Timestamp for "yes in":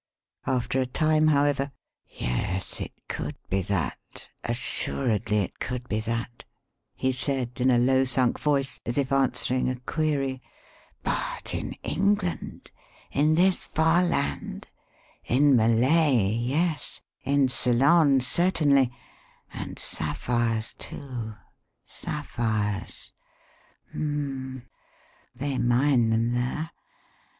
16.33-17.47